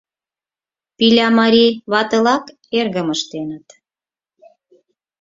[0.97, 2.45] Пилямари ватылак
[2.79, 3.67] эргым ыштеныт